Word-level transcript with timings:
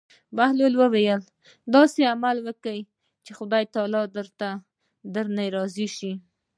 بهلول 0.35 0.73
وویل: 0.77 1.21
داسې 1.75 2.01
عمل 2.13 2.37
وکړه 2.47 2.75
چې 3.25 3.31
خدای 3.37 3.63
تعالی 3.73 4.03
درنه 5.13 5.45
راضي 5.55 5.87
شي. 5.97 6.11